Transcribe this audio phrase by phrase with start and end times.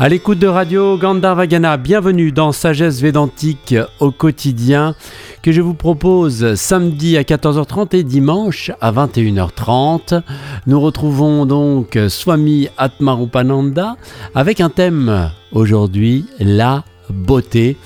[0.00, 4.94] À l'écoute de Radio Gandharvagana, bienvenue dans Sagesse Védantique au quotidien
[5.42, 10.22] que je vous propose samedi à 14h30 et dimanche à 21h30.
[10.66, 13.96] Nous retrouvons donc Swami Atmarupananda
[14.34, 17.76] avec un thème aujourd'hui, la beauté.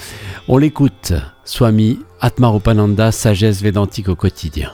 [0.47, 4.71] On l'écoute, Swami Atmarupananda, Sagesse Védantique au quotidien.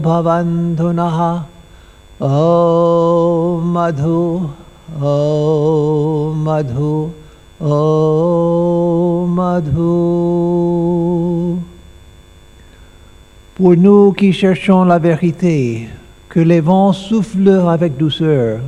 [0.04, 1.18] भवन्धुनः
[2.22, 4.22] ॐ मधु
[5.14, 6.92] ॐ मधु
[7.76, 7.78] ॐ
[9.38, 9.94] मधु
[13.56, 15.88] Pour nous qui cherchons la vérité,
[16.28, 18.60] que les vents soufflent avec douceur,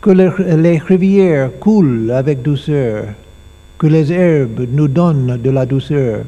[0.00, 3.06] que les, rivières coulent avec douceur,
[3.78, 6.20] que les herbes nous donnent de la douceur.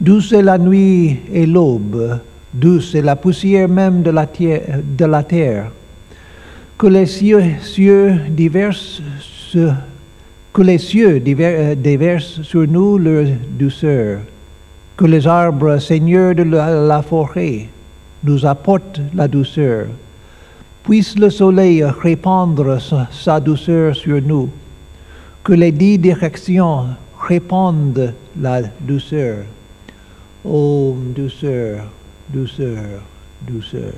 [0.00, 2.18] Douce est la nuit et l'aube,
[2.52, 4.26] douce est la poussière même de la,
[5.22, 5.70] terre.
[6.78, 8.14] Que les cieux, cieux
[10.52, 13.26] que les cieux diver- euh, déversent sur nous leur
[13.58, 14.20] douceur.
[14.96, 17.68] Que les arbres, seigneurs de la forêt,
[18.24, 19.86] nous apportent la douceur.
[20.84, 22.78] Puisse le soleil répandre
[23.12, 24.50] sa, douceur sur nous.
[25.44, 26.86] Que les dix directions
[27.20, 29.44] répandent la douceur.
[30.44, 31.86] Oh, douceur,
[32.28, 33.00] douceur,
[33.42, 33.92] douceur.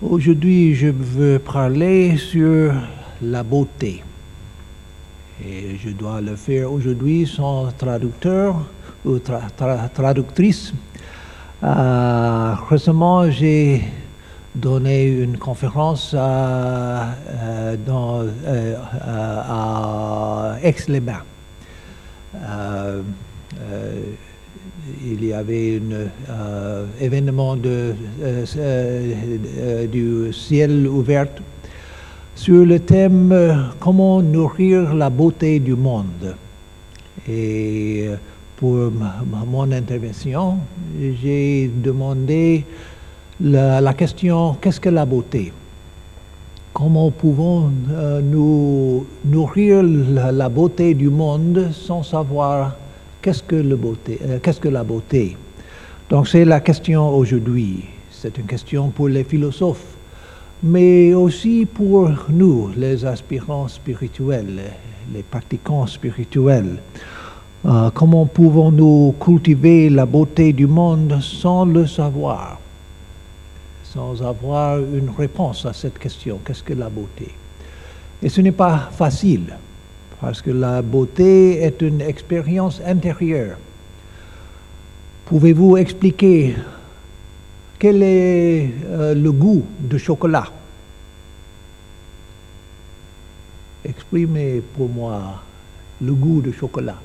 [0.00, 2.74] Aujourd'hui, je veux parler sur
[3.22, 4.02] la beauté.
[5.44, 8.66] Et je dois le faire aujourd'hui sans traducteur
[9.04, 10.72] ou tra- tra- traductrice.
[11.62, 13.82] Euh, récemment, j'ai
[14.54, 17.76] donné une conférence à, euh,
[18.46, 18.76] euh,
[20.62, 21.22] Aix-les-Bains.
[25.04, 25.80] Il y avait
[26.28, 27.94] un événement de,
[29.90, 31.26] du ciel ouvert
[32.34, 36.34] sur le thème comment nourrir la beauté du monde.
[37.28, 38.08] Et
[38.62, 38.92] pour
[39.44, 40.58] mon intervention,
[41.20, 42.64] j'ai demandé
[43.40, 45.52] la, question qu'est-ce que la beauté?
[46.72, 48.20] Comment pouvons euh,
[49.24, 52.70] nourrir la, beauté du monde sans savoir euh,
[53.20, 53.42] qu'est-ce
[54.60, 55.36] que la beauté?
[56.08, 57.86] Donc c'est la question aujourd'hui.
[58.12, 59.96] C'est une question pour les philosophes
[60.62, 64.60] mais aussi pour nous, les aspirants spirituels,
[65.12, 66.78] les pratiquants spirituels.
[67.64, 72.58] Euh, comment pouvons-nous cultiver la beauté du monde sans le savoir,
[73.84, 77.28] sans avoir une réponse à cette question, qu'est-ce que la beauté?
[78.20, 79.56] Et ce n'est pas facile,
[80.20, 83.58] parce que la beauté est une expérience intérieure.
[85.26, 86.56] Pouvez-vous expliquer
[87.78, 90.48] quel est euh, le goût de chocolat?
[93.84, 95.42] Exprimez pour moi
[96.00, 96.98] le goût de chocolat.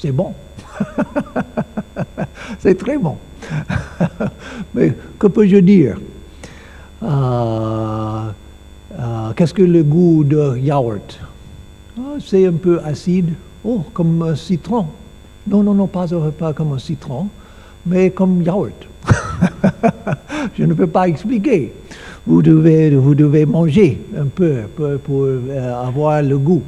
[0.00, 0.32] C'est bon.
[2.58, 3.18] C'est très bon.
[4.74, 5.98] Mais que peux-je dire?
[7.02, 8.30] Euh,
[8.98, 11.20] euh, Qu'est-ce que le goût de yaourt?
[11.98, 13.34] Ah, C'est un peu acide.
[13.62, 14.86] Oh, comme un citron.
[15.46, 16.06] Non, non, non, pas,
[16.38, 17.26] pas comme un citron,
[17.84, 18.88] mais comme yaourt.
[20.58, 21.74] Je ne peux pas expliquer.
[22.26, 26.62] Vous devez, vous devez manger un peu pour, pour, euh, avoir le goût.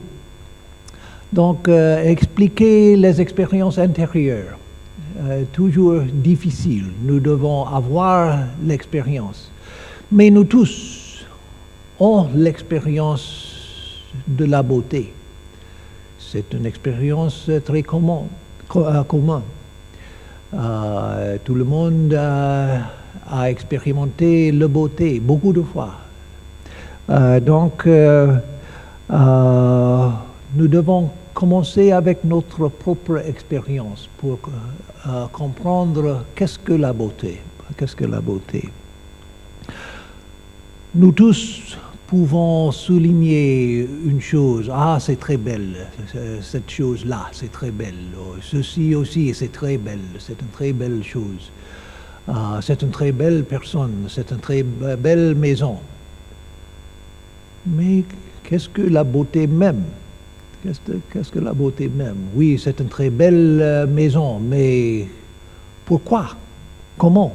[1.33, 4.59] Donc, euh, expliquer les expériences intérieures,
[5.19, 6.85] euh, toujours difficile.
[7.03, 9.51] Nous devons avoir l'expérience.
[10.11, 11.25] Mais nous tous
[11.99, 15.15] ont l'expérience de la beauté.
[16.19, 19.43] C'est une expérience très euh, commun.
[20.53, 25.95] Euh, tout le monde a expérimenté la beauté beaucoup de fois.
[27.41, 28.43] Donc, nous
[30.69, 34.39] devons commencer avec notre propre expérience pour
[35.07, 37.41] euh, comprendre qu'est-ce que la beauté.
[37.77, 38.69] Qu'est-ce que la beauté
[40.95, 41.77] Nous tous
[42.07, 45.87] pouvons souligner une chose, ah c'est très belle,
[46.43, 51.03] cette chose-là c'est très belle, Oh, ceci aussi c'est très belle, c'est une très belle
[51.03, 51.51] chose,
[52.29, 55.79] Ah, c'est une très belle personne, c'est une très be- belle maison.
[57.67, 58.05] Mais
[58.45, 59.83] qu'est-ce que la beauté même?
[60.63, 62.17] Qu'est-ce que, la beauté même?
[62.37, 65.09] Oui, c'est une très belle euh, maison, mais
[65.85, 66.37] pourquoi?
[66.97, 67.35] Comment?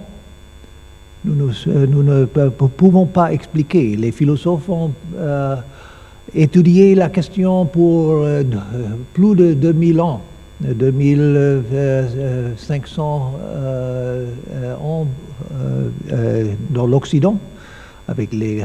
[1.26, 3.98] Nous, ne- euh, pouvons pas expliquer.
[3.98, 5.58] Les philosophes ont euh,
[6.34, 8.26] étudié la question pour
[9.14, 10.22] plus de 2000 ans,
[10.66, 15.06] euh, 2500 euh, euh, ans
[16.70, 17.38] dans l'Occident,
[18.08, 18.64] avec les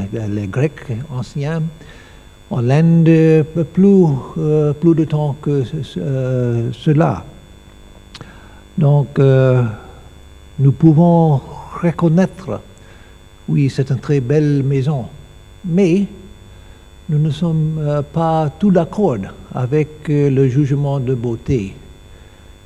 [0.49, 1.61] Grecs anciens.
[2.55, 4.05] En Inde, plus,
[4.37, 5.63] euh, plus de temps que
[5.97, 7.25] euh, cela.
[8.77, 9.63] Donc, euh,
[10.59, 11.41] nous pouvons
[11.81, 12.61] reconnaître,
[13.49, 15.05] oui, c'est une très belle maison,
[15.65, 16.05] mais
[17.09, 19.17] nous ne sommes pas tout d'accord
[19.55, 21.73] avec le jugement de beauté.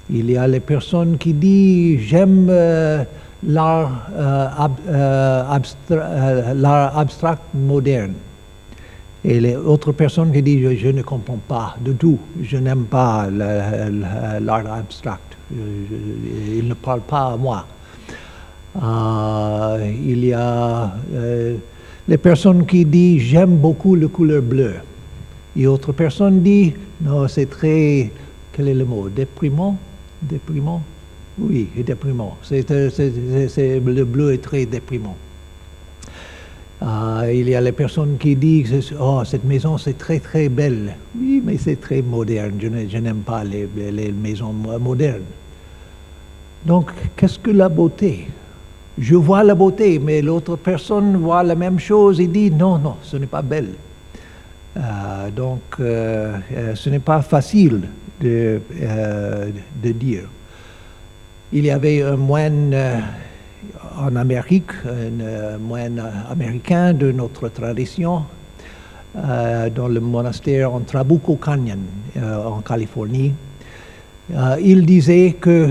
[0.10, 2.51] Il y a les personnes qui disent j'aime
[3.42, 5.44] l'art euh,
[6.94, 8.16] abstract moderne.
[9.29, 13.27] Et les autres personnes qui disent je, ne comprends pas du tout, je n'aime pas
[13.29, 17.68] l'art abstract, Je- il ne parle pas à moi.
[18.81, 21.57] Euh, il y a euh,
[22.07, 24.75] les personnes qui disent j'aime beaucoup la couleur bleue.
[25.57, 28.09] Et autres personnes disent non, c'est très,
[28.53, 29.77] quel est le mot, déprimant?
[30.21, 30.81] Déprimant?
[31.38, 32.38] Oui, déprimant.
[32.44, 35.18] C'est- le bleu est très déprimant.
[36.81, 40.95] Euh, il y a les personnes qui disent Oh, cette maison c'est très très belle.
[41.19, 42.53] Oui, mais c'est très moderne.
[42.59, 43.68] Je, n'aime pas les,
[44.12, 45.24] maisons mo- modernes.
[46.65, 48.27] Donc, qu'est-ce que la beauté?
[49.00, 52.95] Je vois la beauté, mais l'autre personne voit la même chose et dit Non, non,
[53.01, 53.74] ce n'est pas belle.
[54.77, 57.81] Euh, donc, euh, euh, ce n'est pas facile
[58.21, 58.62] de,
[59.83, 60.24] dire.
[61.51, 62.75] Il y avait un moine
[63.97, 68.23] en Amérique, un euh, moine américain de notre tradition,
[69.15, 71.79] euh, dans le monastère en Trabuco Canyon,
[72.17, 73.33] euh, en Californie.
[74.61, 75.69] Il disait que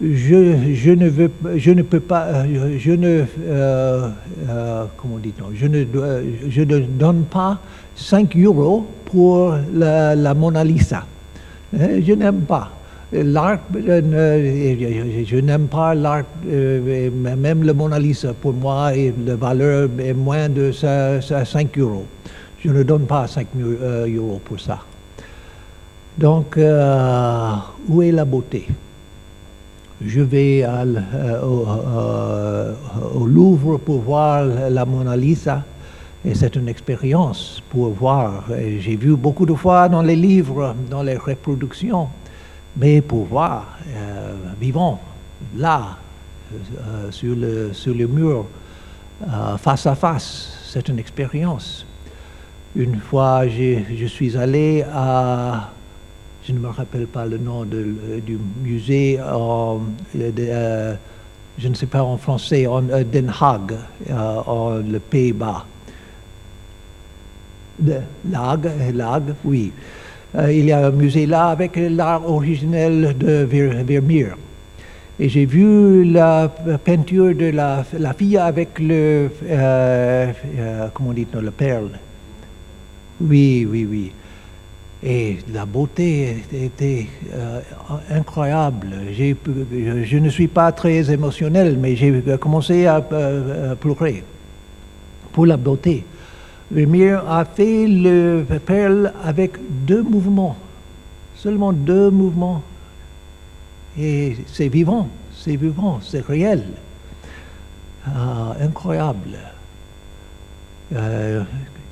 [0.00, 2.46] je, ne peux pas,
[2.78, 3.24] je ne,
[6.84, 7.58] donne pas
[7.96, 11.04] 5 euros pour la, Mona Lisa.
[11.72, 12.70] Je n'aime pas.
[13.12, 18.90] L'art, euh, ne- je, n'aime pas l'art, euh, même le Mona Lisa, pour moi,
[19.26, 22.06] la valeur est moins de ça- ça 5 euros.
[22.64, 24.78] Je ne donne pas 5 eu- euh, euros pour ça.
[26.16, 27.52] Donc, euh,
[27.88, 28.66] où est la beauté?
[30.04, 32.72] Je vais euh, au, euh,
[33.14, 35.62] au Louvre pour voir la Mona Lisa.
[36.24, 38.44] Et c'est une expérience pour voir.
[38.78, 42.06] J'ai vu beaucoup de fois dans les livres, dans les reproductions,
[42.76, 45.00] mais pour voir, euh, vivant,
[45.56, 45.96] là,
[46.52, 48.46] euh, sur, le, sur le mur,
[49.22, 51.84] euh, face à face, c'est une expérience.
[52.74, 55.70] Une fois, je suis allé à,
[56.46, 60.94] je ne me rappelle pas le nom du musée, de- euh,
[61.58, 63.74] je ne sais pas en français, en euh, Den Haag,
[64.10, 64.14] euh,
[64.46, 65.66] en le Pays-Bas.
[67.88, 68.00] Euh,
[68.30, 69.72] Lag, oui.
[70.34, 74.36] Euh, il y a un musée là avec l'art originel de Ver- Vermeer.
[75.20, 76.50] Et j'ai vu la
[76.84, 81.90] peinture de la, la fille avec le, euh, euh, comment dit-on, le perle.
[83.20, 84.12] Oui, oui, oui.
[85.04, 87.60] Et la beauté était euh,
[88.10, 88.88] incroyable.
[89.12, 94.22] Je, ne suis pas très émotionnel, mais j'ai commencé à, euh, à pleurer
[95.32, 96.04] pour la beauté.
[96.72, 99.52] Vermeer a fait le perle avec
[99.86, 100.56] deux mouvements,
[101.36, 102.62] seulement deux mouvements.
[103.98, 106.64] Et c'est vivant, c'est vivant, c'est réel.
[108.06, 109.36] Ah, incroyable.
[110.94, 111.42] Euh,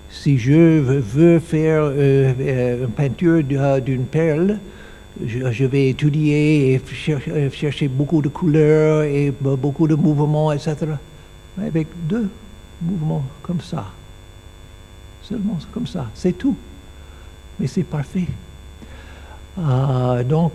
[0.08, 3.42] si je veux- faire euh, euh, une peinture
[3.82, 4.58] d'une perle,
[5.24, 7.20] je, vais étudier et cher-
[7.52, 10.74] chercher beaucoup de couleurs et be- beaucoup de mouvements, etc.
[11.62, 12.28] Avec deux
[12.80, 13.84] mouvements comme ça,
[15.30, 16.56] seulement comme ça, c'est tout.
[17.58, 18.26] Mais c'est parfait.
[19.58, 20.52] Ah, donc,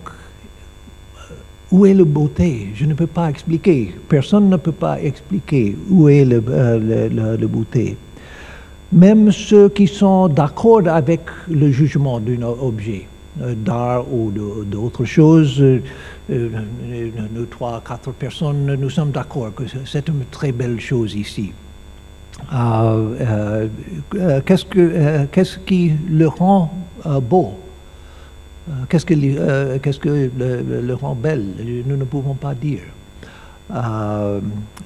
[1.72, 2.70] où est la beauté?
[2.76, 3.96] Je ne peux pas expliquer.
[4.10, 7.98] Personne ne peut pas expliquer où est le- euh, le- le- la beauté.
[8.92, 13.08] Même ceux qui sont d'accord avec le jugement d'un objet,
[13.42, 15.80] euh, d'art ou de- d'autre chose, euh,
[16.30, 21.52] nous trois, quatre personnes, nous sommes d'accord que c'est une très belle chose ici.
[22.54, 23.68] Euh,
[24.16, 25.26] euh, qu'est-ce, que, euh,
[25.66, 26.72] qui le rend
[27.22, 27.54] beau?
[28.90, 31.46] Qu'est-ce, que, le, rend belle?
[31.86, 32.82] Nous ne pouvons pas dire.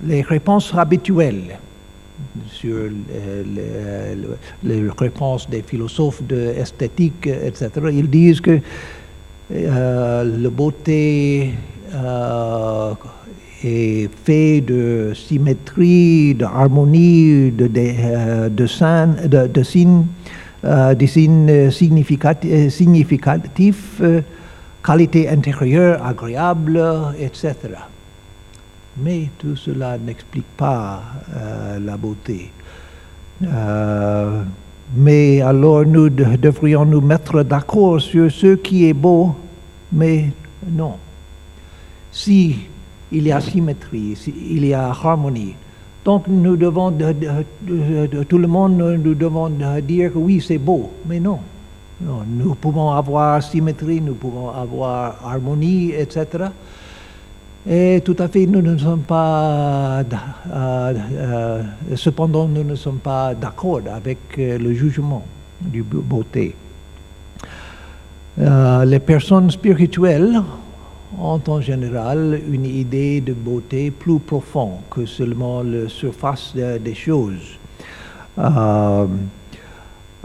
[0.05, 1.57] Les réponses habituelles
[2.47, 2.89] sur
[4.63, 8.59] les, réponses des philosophes de etc., ils disent que
[9.49, 11.53] la beauté
[13.63, 20.05] est fait de symétrie, d'harmonie, de, de, euh, de, signes, de, signes,
[20.63, 21.07] euh, des
[22.69, 24.01] significatifs,
[24.83, 26.81] qualité intérieure agréable,
[27.19, 27.55] etc.
[29.01, 31.01] Mais tout cela n'explique pas
[31.35, 32.51] euh, la beauté.
[34.95, 39.35] Mais alors nous de- devrions nous mettre d'accord sur ce qui est beau,
[39.93, 40.31] mais
[40.71, 40.93] non.
[42.11, 42.68] Si
[43.11, 45.55] il y a symétrie, il y a harmonie,
[46.05, 47.27] donc nous devons, de- de-
[47.67, 49.49] de- de- tout le monde, nous devons
[49.85, 51.39] dire que oui, c'est beau, mais non.
[52.01, 56.45] Non, Nous pouvons avoir symétrie, nous pouvons avoir harmonie, etc.
[57.69, 61.63] Et tout à fait, nous ne sommes pas, euh, euh,
[61.95, 65.23] cependant, nous ne sommes pas d'accord avec euh, le jugement
[65.59, 66.55] du be- beauté.
[68.37, 70.41] Les personnes spirituelles
[71.17, 76.93] ont en général une idée de beauté plus profonde que seulement la surface de- des
[76.95, 77.57] choses.
[78.37, 79.05] Euh,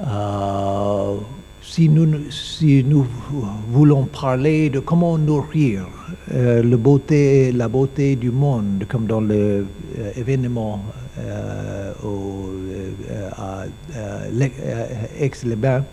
[0.00, 1.14] euh,
[1.62, 3.06] si, nous, si nous
[3.70, 5.86] voulons parler de comment nourrir
[6.32, 10.80] euh, la beauté du monde, comme dans l'événement
[13.38, 13.64] à
[14.32, 14.50] l'E-
[15.20, 15.84] Aix-les-Bains,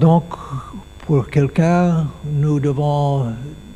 [0.00, 0.24] donc,
[1.02, 3.26] pour quelqu'un, nous devons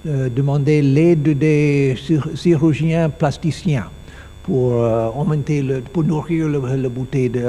[0.06, 3.86] euh, demander l'aide des chir- chirurgiens plasticiens
[4.44, 7.40] pour euh, augmenter, pour nourrir le, beauté de,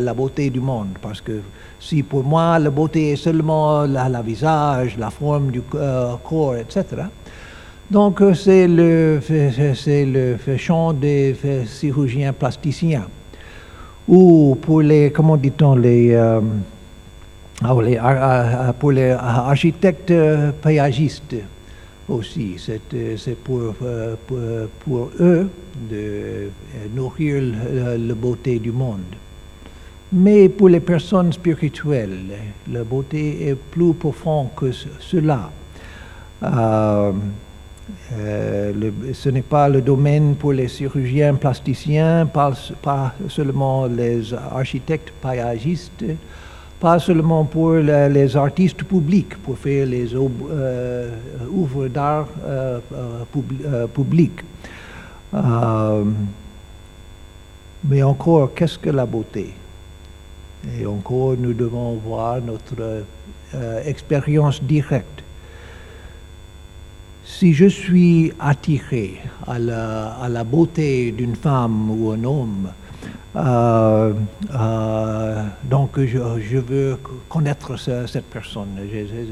[0.00, 0.88] la beauté du monde.
[1.00, 1.40] Parce que
[1.78, 6.84] si pour moi la beauté est seulement la, visage, la forme du euh, corps, etc.,
[7.90, 9.20] donc c'est le,
[9.74, 11.34] c'est le champ des
[11.66, 13.08] chirurgiens plasticiens.
[14.06, 16.16] Ou pour les, comment dit-on, les...
[17.64, 21.36] euh, ah, les pour les architectes euh, paysagistes
[22.08, 24.38] aussi, c'est euh, pour, euh, pour,
[24.84, 25.48] pour eux
[25.90, 26.50] de
[26.94, 27.42] nourrir
[27.98, 29.00] la beauté du monde.
[30.12, 32.18] Mais pour les personnes spirituelles,
[32.72, 35.50] la beauté est plus profonde que ce- cela.
[39.12, 42.52] Ce n'est pas le domaine pour les chirurgiens plasticiens, pas,
[42.82, 46.04] pas seulement les architectes paysagistes,
[46.80, 51.10] pas seulement pour les artistes publics, pour faire les euh,
[51.54, 53.24] œuvres d'art euh, euh,
[53.66, 54.26] euh.
[55.34, 56.04] Euh,
[57.84, 59.52] mais encore, qu'est-ce que la beauté?
[60.78, 63.04] Et encore, nous devons voir notre
[63.84, 65.22] expérience directe.
[67.24, 72.70] Si je suis attiré à la, à la beauté d'une femme ou un homme,
[73.36, 74.12] euh,
[74.54, 78.68] euh, donc je, veux connaître ce- cette personne.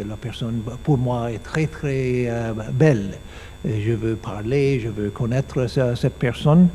[0.09, 3.19] La personne pour moi est très très euh, belle.
[3.65, 6.69] Je veux parler, je veux connaître ce- cette personne.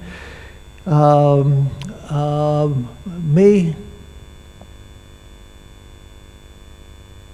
[3.33, 3.73] Mais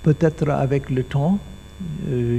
[0.04, 1.40] peut-être avec le temps,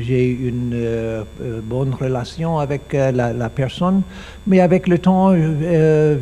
[0.01, 4.03] j'ai une euh, euh, bonne relation avec euh, la, personne,
[4.47, 6.19] mais avec le temps, euh,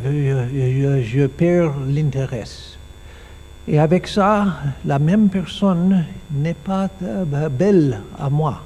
[1.03, 2.45] je, perds l'intérêt.
[3.67, 8.63] Et avec ça, la même personne n'est pas euh, belle à moi.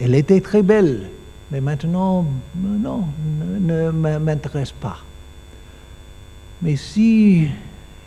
[0.00, 1.08] Elle était très belle,
[1.50, 3.04] mais maintenant, non,
[3.60, 4.98] ne, ne m'intéresse pas.
[6.60, 7.48] Mais si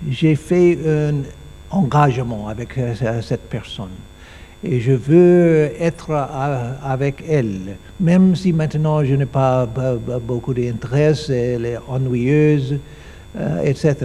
[0.10, 1.24] j'ai fait un
[1.70, 3.89] engagement avec euh, cette personne
[4.64, 6.12] et je veux être
[6.84, 9.68] avec elle, même si maintenant je n'ai pas
[10.28, 12.80] beaucoup d'intérêt, elle est ennuyeuse,
[13.38, 13.96] euh, etc.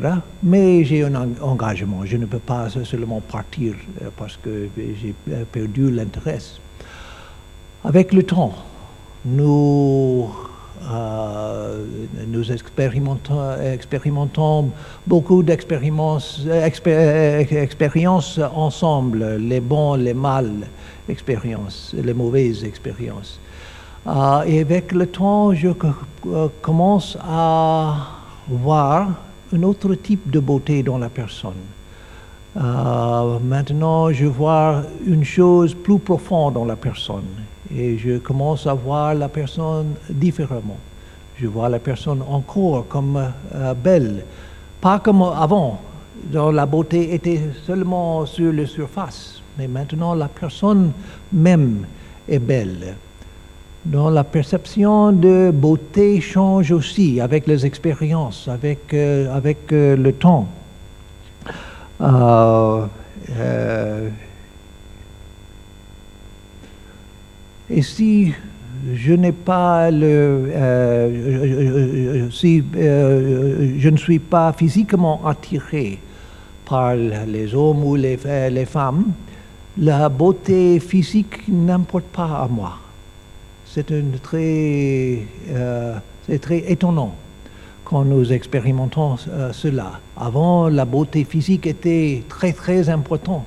[0.43, 2.05] Mais j'ai un en- engagement.
[2.05, 5.15] Je ne peux pas seulement partir euh, parce que j'ai
[5.53, 6.39] perdu l'intérêt.
[7.85, 8.53] Avec le temps,
[9.25, 10.29] nous,
[12.27, 14.71] nous expérimentons,
[15.07, 20.51] beaucoup d'expériences expé- expériences ensemble, les bons, les mal
[21.09, 23.41] expériences, les mauvaises expériences.
[24.07, 27.97] Euh, et avec le temps, je euh, commence à
[28.49, 29.09] voir
[29.53, 31.53] un autre type de beauté dans la personne.
[32.57, 37.29] Euh, maintenant, je vois une chose plus profonde dans la personne
[37.75, 40.79] et je commence à voir la personne différemment.
[41.37, 44.25] Je vois la personne encore comme euh, belle,
[44.81, 45.81] pas comme avant,
[46.25, 50.93] dont la beauté était seulement sur la surface, mais maintenant la personne
[51.33, 51.87] même
[52.29, 52.97] est belle.
[53.85, 60.13] Donc la perception de beauté change aussi avec les expériences, avec, euh, avec euh, le
[60.13, 60.47] temps
[62.03, 62.87] euh,
[67.71, 68.33] et si
[68.89, 69.27] euh,
[72.31, 75.99] si euh, je ne suis pas physiquement attiré
[76.65, 78.17] par les hommes ou les,
[78.65, 79.13] femmes,
[79.77, 82.79] la beauté physique n'importe pas à moi.
[83.67, 85.99] C'est très, euh,
[86.29, 87.15] étonnant
[87.85, 90.01] quand nous expérimentons euh, cela.
[90.17, 93.45] Avant, la beauté physique était très très importante.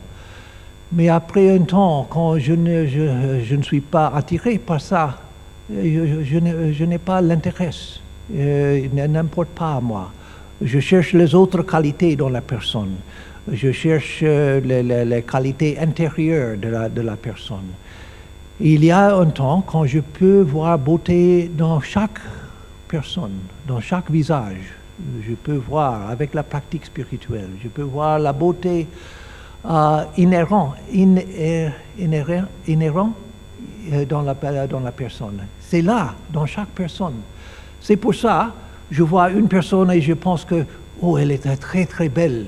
[0.96, 5.18] Mais après un temps, quand je ne, suis pas attiré par ça,
[5.70, 7.72] je, n'ai- pas l'intérêt.
[8.36, 10.12] Euh, n'importe pas à moi.
[10.62, 12.96] Je cherche les autres qualités dans la personne.
[13.52, 17.72] Je cherche euh, les qualités intérieures de la, de la personne.
[18.62, 22.20] Il y a un temps quand je peux voir beauté dans chaque
[22.88, 24.74] personne, dans chaque visage.
[25.28, 28.88] Je peux voir avec la pratique spirituelle, je peux voir la beauté
[29.70, 31.70] euh, inhérent, in- euh,
[33.92, 35.44] euh, dans, la, dans la personne.
[35.60, 37.16] C'est là, dans chaque personne.
[37.82, 38.54] C'est pour ça,
[38.92, 40.66] je vois une personne et je pense que,
[41.02, 42.48] oh, elle est très très belle.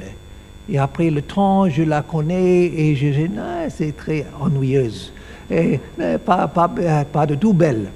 [0.69, 5.13] Et après le temps, je la connais et je dis, non, c'est très ennuyeuse.
[5.51, 7.87] Et euh, pas, pas, euh, pas de tout belle.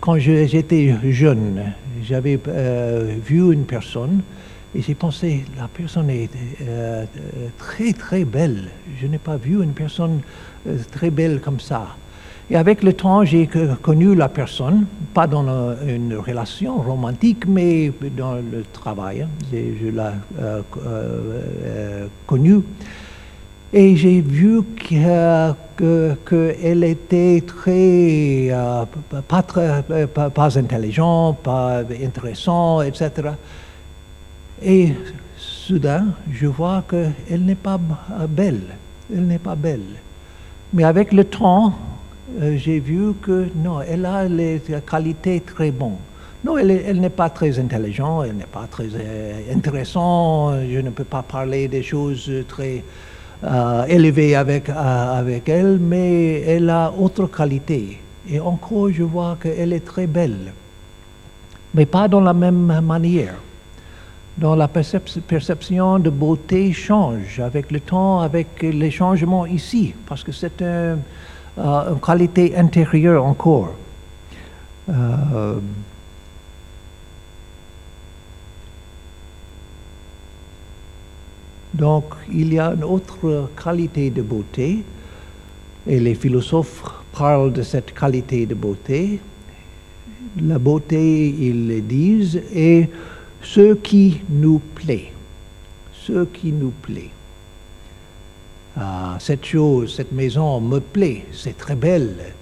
[0.00, 4.22] Quand j'étais jeune, j'avais euh, vu une personne
[4.74, 6.28] et j'ai pensé, la personne est
[6.62, 8.68] euh, euh, très très belle.
[9.00, 10.20] Je n'ai pas vu une personne
[10.66, 11.86] euh, très belle comme ça.
[12.50, 13.46] Et avec le temps, j'ai
[13.82, 15.44] connu la personne, pas dans
[15.86, 19.26] une relation romantique, mais dans le travail.
[19.52, 19.56] Je
[19.88, 19.92] l'ai
[20.70, 20.80] co-
[22.26, 22.60] connue.
[23.70, 28.48] Et j'ai vu que- que- qu'elle était très,
[29.28, 29.42] pas,
[30.14, 33.10] pas, pas intelligente, pas intéressant, etc.
[34.62, 34.92] Et
[35.36, 37.78] soudain, je vois qu'elle n'est pas
[38.28, 38.60] belle.
[39.14, 39.80] Elle n'est pas belle.
[40.72, 41.72] Mais avec le temps,
[42.40, 45.96] euh, j'ai vu que non, elle a les qualités très bonnes.
[46.44, 50.54] Non, elle, est- elle n'est pas très intelligente, elle n'est pas très euh, intéressante.
[50.70, 52.84] Je ne peux pas parler des choses très
[53.44, 57.98] euh, élevées avec, avec elle, mais elle a autre qualité.
[58.30, 60.52] Et encore, je vois qu'elle est très belle,
[61.74, 63.34] mais pas dans la même manière
[64.38, 70.22] dont la percep- perception de beauté change avec le temps, avec les changements ici, parce
[70.22, 70.94] que c'est euh,
[71.56, 73.74] une qualité intérieure encore.
[74.88, 75.58] Euh,
[81.74, 84.84] donc, il y a une autre qualité de beauté,
[85.86, 89.20] et les philosophes parlent de cette qualité de beauté.
[90.40, 92.88] La beauté, ils le disent, est
[93.54, 95.10] ce qui nous plaît.
[95.92, 97.10] Ce qui nous plaît.
[98.76, 102.34] Ah, cette chose, cette maison me plaît, c'est très belle.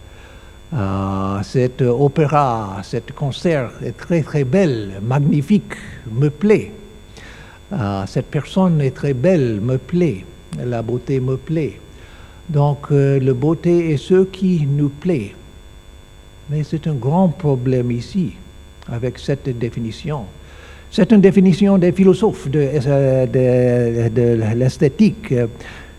[0.73, 5.75] Ah, cet opéra, cet concert est très très belle, magnifique,
[6.11, 6.73] me plaît.
[7.71, 10.25] Ah, cette personne est très belle, me plaît.
[10.59, 11.79] La beauté me plaît.
[12.49, 15.35] Donc, euh, la beauté est ce qui nous plaît.
[16.51, 18.33] Mais c'est un grand problème ici,
[18.89, 20.27] avec cette définition.
[20.91, 25.35] C'est une définition des philosophes de, euh, l'esthétique.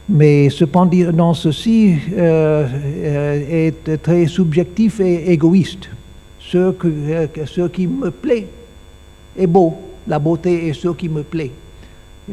[0.10, 2.66] Mais cependant, ceci euh,
[3.04, 5.90] euh, est très subjectif et égoïste.
[6.40, 8.48] Ce, que- ce qui me plaît
[9.38, 9.74] est beau.
[10.08, 11.52] La beauté est ce qui me plaît.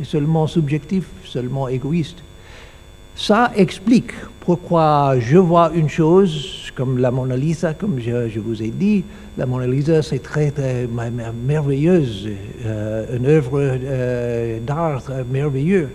[0.00, 2.18] Et seulement subjectif, seulement égoïste.
[3.16, 8.70] Ça explique pourquoi je vois une chose comme la Mona Lisa, comme je, vous ai
[8.70, 9.04] dit.
[9.38, 10.88] La Mona Lisa, c'est très, très
[11.46, 12.28] merveilleuse,
[12.66, 15.88] euh, une œuvre euh, d'art merveilleuse.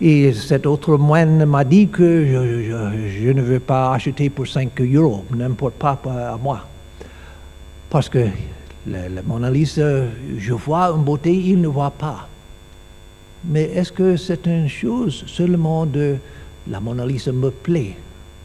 [0.00, 5.24] Et cet autre moine m'a dit que je, ne veux pas acheter pour 5 euros,
[5.36, 6.60] n'importe pas à moi.
[7.90, 8.28] Parce que
[8.86, 10.04] la Mona Lisa,
[10.38, 12.28] je vois une beauté, il ne voit pas.
[13.44, 16.16] Mais est-ce que c'est une chose seulement de
[16.70, 17.96] la Mona Lisa me plaît?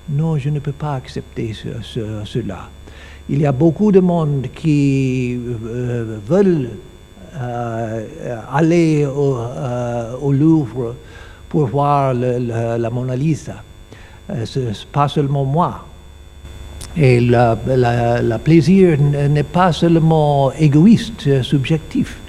[0.09, 2.69] Non, je ne peux pas accepter ce- ce- cela.
[3.29, 6.69] Il y a beaucoup de monde qui euh, veulent
[7.35, 8.05] euh,
[8.51, 10.95] aller au, euh, au Louvre
[11.49, 13.63] pour voir le- le- la Mona Lisa.
[14.29, 15.85] Euh, ce n'est pas seulement moi.
[16.95, 17.55] Et la
[18.43, 22.19] plaisir n'est pas seulement égoïste, subjectif.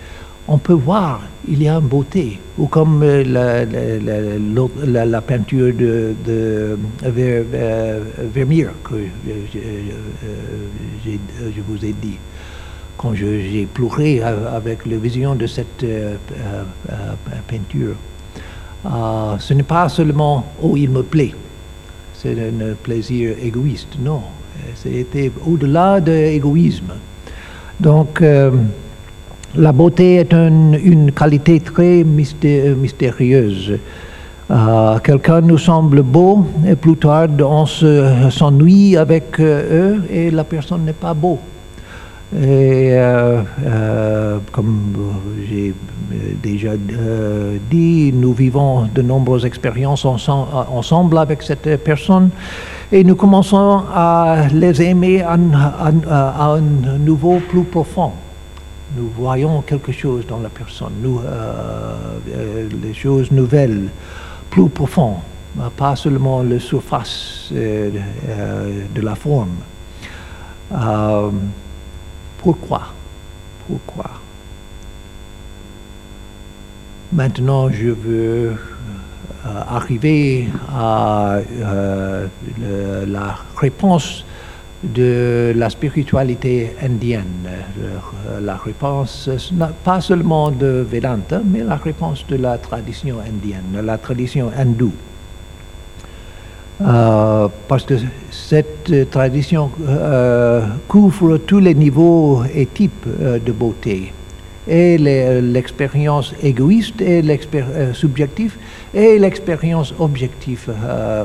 [0.46, 2.38] On peut voir, il y a une beauté.
[2.58, 6.14] Ou comme euh, la, peinture de,
[7.02, 8.00] Ver- euh,
[8.34, 8.94] Vermeer que
[9.26, 12.18] je, euh, vous ai dit.
[12.98, 17.14] Quand j'ai pleuré avec la vision de cette euh, euh, euh,
[17.48, 17.94] peinture.
[18.84, 21.34] Ah, ce n'est pas seulement «oh, il me plaît»,
[22.14, 24.20] c'est un plaisir égoïste, non.
[24.74, 26.92] C'était au-delà de l'égoïsme.
[27.80, 28.50] Donc, euh,
[29.56, 33.78] la beauté est un- une qualité très mysté- mystérieuse.
[34.50, 40.30] Euh, Quelqu'un nous semble beau et plus tard on se- s'ennuie avec euh, eux et
[40.30, 41.38] la personne n'est pas beau.
[42.36, 44.92] Et euh, comme
[45.48, 45.72] j'ai
[46.42, 46.72] déjà
[47.70, 50.28] dit, nous vivons de nombreuses expériences ense-
[50.72, 52.30] ensemble avec cette personne
[52.92, 55.36] et nous commençons à les aimer à,
[56.10, 58.10] à un niveau plus profond.
[58.96, 61.96] Nous voyons quelque chose dans la personne, nous, euh,
[62.28, 63.88] euh, les choses nouvelles,
[64.50, 65.16] plus profondes,
[65.76, 67.90] pas seulement la surface euh,
[68.94, 69.56] de la forme.
[72.38, 72.82] Pourquoi?
[73.66, 74.10] Pourquoi?
[77.12, 78.56] Maintenant, je veux
[79.44, 81.38] arriver à
[83.06, 84.24] la réponse
[84.94, 87.48] de la spiritualité indienne.
[87.48, 89.30] Euh, La réponse,
[89.84, 94.92] pas seulement de Vedanta, mais la réponse de la tradition indienne, la tradition hindoue.
[96.82, 97.94] Euh, parce que
[98.30, 103.06] cette tradition euh, couvre tous les niveaux et types
[103.46, 104.12] de beauté.
[104.66, 108.56] Et l'expérience égoïste et l'expérience subjective
[108.94, 111.24] et l'expérience objective euh,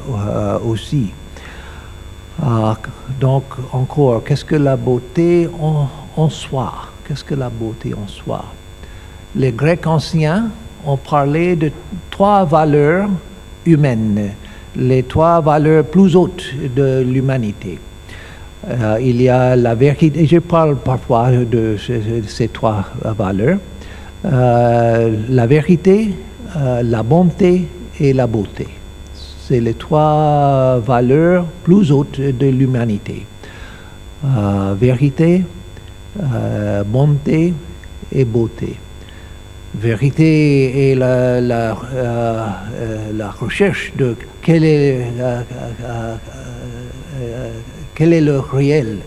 [2.41, 2.77] Ah,
[3.19, 5.49] donc, encore, qu'est-ce que la beauté
[6.17, 6.73] en, soi?
[7.05, 8.45] Qu'est-ce que la beauté en soi?
[9.35, 10.49] Les Grecs anciens
[10.85, 11.71] ont parlé de
[12.09, 13.09] trois valeurs
[13.65, 14.31] humaines,
[14.75, 17.79] les trois valeurs plus hautes de l'humanité.
[18.69, 23.59] Euh, il y a la vérité, je parle parfois de ces, ces trois valeurs,
[24.25, 26.13] Euh, la vérité,
[26.57, 27.69] euh, la bonté
[28.01, 28.67] et la beauté.
[29.49, 33.25] C'est les trois valeurs plus hautes de l'humanité.
[34.23, 35.43] Euh, vérité,
[36.21, 37.55] euh, bonté
[38.11, 38.75] et beauté.
[39.73, 42.47] Vérité est la, la, euh,
[43.17, 45.07] la recherche de quel est,
[48.21, 48.97] le réel,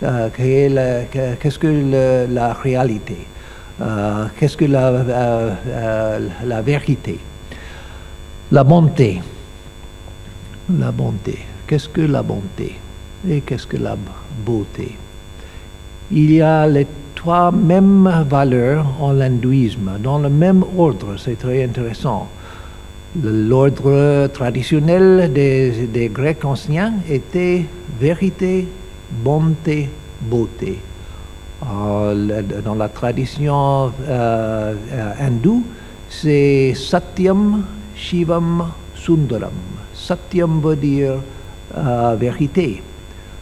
[0.00, 3.18] qu'est-ce que le- la réalité,
[4.38, 4.90] qu'est-ce que la,
[6.46, 7.18] la vérité.
[8.50, 9.20] La bonté.
[10.78, 11.38] La bonté.
[11.66, 12.76] Qu'est-ce que la bonté
[13.28, 13.96] et qu'est-ce que la
[14.44, 14.96] beauté?
[16.12, 21.64] Il y a les trois mêmes valeurs en hindouisme, dans le même ordre, c'est très
[21.64, 22.28] intéressant.
[23.22, 27.64] L'ordre traditionnel des, Grecs anciens était
[28.00, 28.68] vérité,
[29.10, 29.88] bonté,
[30.20, 30.78] beauté.
[31.64, 34.74] Euh, Dans la tradition euh,
[35.20, 35.64] hindoue,
[36.08, 39.50] c'est Satyam, Shivam, Sundaram.
[40.10, 41.22] Satyam veut dire
[41.78, 42.82] euh, vérité.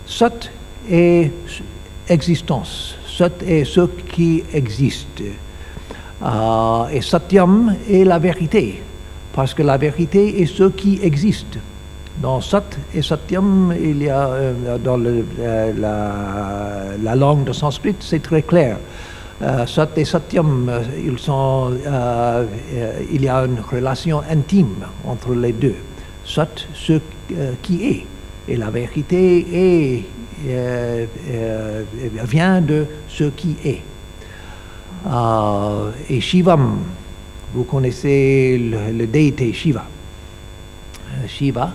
[0.04, 0.50] Sat
[0.90, 1.32] est
[2.06, 2.94] existence.
[3.06, 5.22] Sat est ce qui existe.
[6.22, 8.82] Euh, et Satyam est la vérité,
[9.32, 11.58] parce que la vérité est ce qui existe.
[12.20, 18.22] Dans Sat et Satyam, il y a euh, dans la, la langue de sanskrit, c'est
[18.22, 18.76] très clair.
[19.66, 21.18] Sat et Satyam, il
[23.22, 25.76] y a une relation intime entre les deux.
[26.28, 27.00] Sat, ce
[27.32, 28.04] euh, qui est,
[28.46, 29.46] et la vérité
[30.46, 31.82] euh, euh,
[32.24, 33.80] vient de ce qui est.
[36.10, 36.80] Et Shivam,
[37.54, 39.84] vous connaissez le, déité Shiva.
[41.26, 41.72] Shiva,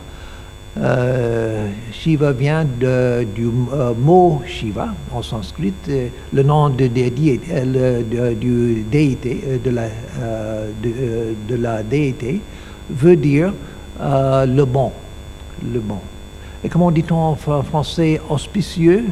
[1.92, 3.50] Shiva vient du
[3.98, 5.74] mot Shiva en sanskrit,
[6.32, 7.40] le nom de, déité,
[9.64, 12.42] de la déité,
[12.92, 13.54] veut dire
[14.00, 14.92] euh, le bon,
[15.72, 16.00] le bon.
[16.64, 18.22] Et comment dit-on en fr- français?
[18.30, 19.06] Auspicieux?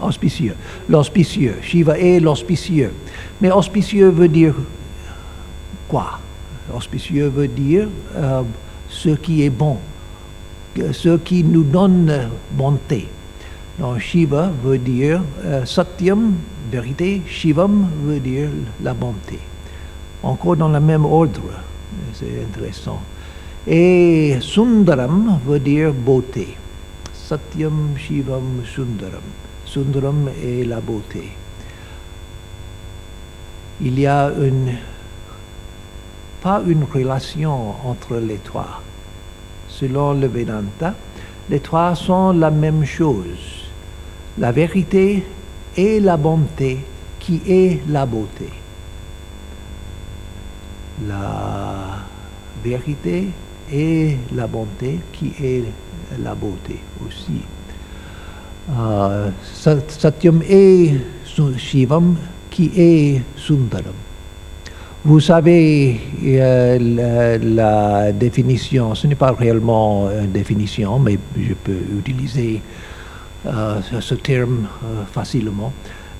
[0.00, 0.54] Auspicieux.
[0.88, 1.56] L'auspicieux.
[1.62, 2.92] Shiva est l'auspicieux.
[3.40, 4.54] Mais auspicieux veut dire
[5.88, 6.18] quoi?
[6.74, 8.42] Auspicieux veut dire euh,
[8.88, 9.76] ce qui est bon,
[10.92, 13.08] ce qui nous donne bonté.
[13.78, 16.34] Donc Shiva veut dire euh, Satyam,
[16.70, 18.48] vérité, Shivam veut dire
[18.82, 19.38] la bonté.
[20.22, 21.40] Encore dans le même ordre,
[22.14, 23.00] c'est intéressant.
[23.66, 26.56] Et Sundaram veut dire beauté.
[27.14, 29.22] Satyam Shivam Sundaram.
[29.64, 31.30] Sundaram est la beauté.
[33.80, 34.76] Il y a une,
[36.40, 38.82] pas une relation entre les trois.
[39.68, 40.94] Selon le Vedanta,
[41.48, 43.70] les trois sont la même chose.
[44.38, 45.24] La vérité
[45.76, 46.78] et la bonté
[47.20, 48.48] qui est la beauté.
[51.06, 52.00] La
[52.64, 53.28] vérité
[53.72, 55.64] et la bonté qui est
[56.22, 57.40] la beauté aussi.
[58.70, 60.94] Euh, Satyam et
[61.56, 62.16] Shivam
[62.50, 63.94] qui est Sundaram.
[65.04, 72.62] Vous savez euh, la, définition, ce n'est pas réellement une définition, mais je peux utiliser
[73.46, 74.68] euh, ce terme
[75.10, 75.72] facilement.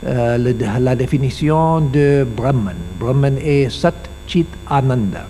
[0.03, 2.75] la définition de Brahman.
[2.99, 3.95] Brahman est Sat
[4.27, 5.27] Chit Ananda.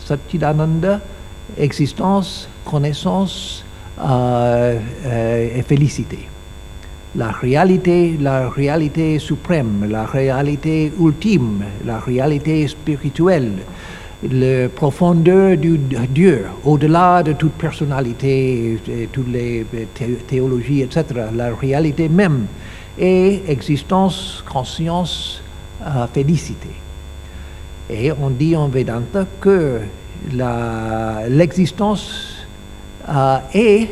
[0.00, 1.00] Sat Chit Ananda,
[1.56, 3.64] existence, connaissance
[3.98, 6.28] et félicité
[7.16, 13.52] la réalité, la réalité suprême, la réalité ultime, la réalité spirituelle,
[14.30, 15.78] la profondeur du
[16.10, 18.78] Dieu, au-delà de toute personnalité,
[19.12, 19.64] toutes les
[20.26, 22.46] théologies, etc., la réalité même
[22.98, 25.42] est existence, conscience,
[25.86, 26.68] euh, félicité.
[27.88, 29.80] Et on dit en Vedanta que
[30.32, 32.46] l'existence
[33.08, 33.88] euh, est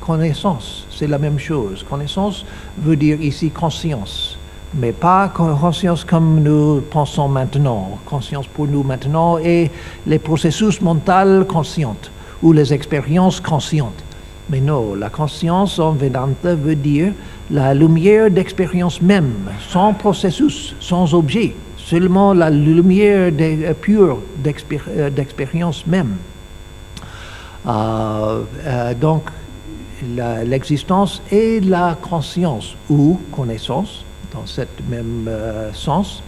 [0.00, 1.84] connaissance, c'est la même chose.
[1.88, 2.44] Connaissance
[2.78, 4.38] veut dire ici conscience,
[4.74, 7.98] mais pas conscience comme nous pensons maintenant.
[8.04, 9.70] Conscience pour nous maintenant est
[10.06, 11.96] les processus mentaux conscients
[12.42, 14.04] ou les expériences conscientes.
[14.48, 17.12] Mais non, la conscience en Vedanta veut dire
[17.50, 25.86] la lumière d'expérience même, sans processus, sans objet, seulement la lumière euh, pure euh, d'expérience
[25.86, 26.16] même.
[27.66, 28.42] Euh,
[29.00, 29.22] donc,
[30.44, 35.30] l'existence et la conscience ou connaissance dans ce même
[35.72, 36.22] sens.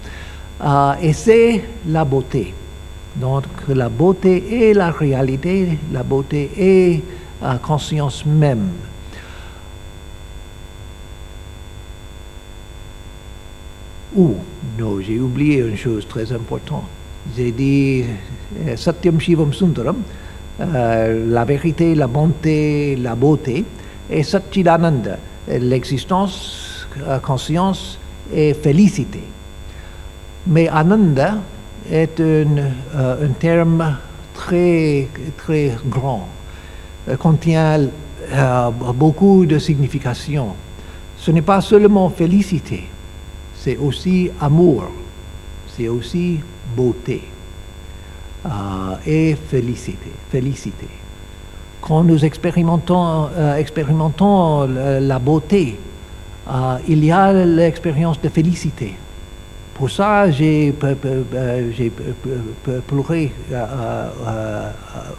[1.02, 2.54] Et c'est la beauté.
[3.16, 7.02] Donc la beauté est la réalité, la beauté est
[7.42, 8.70] la conscience même.
[14.18, 14.34] Ou,
[14.76, 16.82] non, j'ai oublié une chose très importante.
[17.36, 18.02] J'ai dit
[18.66, 20.02] euh, Satyam Shivam Sundaram,
[20.60, 23.64] euh, la vérité, la bonté, la beauté,
[24.10, 27.96] et Satchidananda, l'existence, la conscience
[28.34, 29.22] et félicité.
[30.48, 31.36] Mais Ananda
[31.88, 32.58] est un,
[32.96, 33.98] euh, un terme
[34.34, 36.26] très, très grand,
[37.08, 37.88] euh, contient
[38.96, 40.54] beaucoup de significations.
[41.16, 42.88] Ce n'est pas seulement félicité,
[43.62, 44.84] c'est aussi amour,
[45.76, 46.40] c'est aussi
[46.76, 47.22] beauté.
[48.46, 48.50] Euh,
[49.04, 50.86] et félicité, félicité.
[51.80, 55.76] Quand nous expérimentons, euh, expérimentons la, beauté,
[56.48, 58.94] euh, il y a l'expérience de félicité.
[59.74, 60.72] Pour ça, j'ai
[62.86, 63.32] pleuré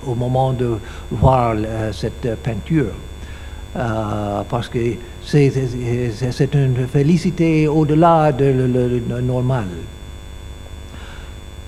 [0.05, 0.77] au moment de
[1.11, 1.55] voir
[1.91, 2.91] cette peinture.
[3.73, 4.79] Parce que
[5.23, 9.67] c'est une félicité au-delà de le normal.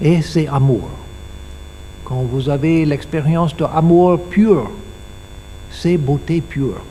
[0.02, 0.90] Et c'est amour.
[2.04, 4.70] Quand vous avez l'expérience d'amour pur,
[5.70, 6.82] c'est beauté pure,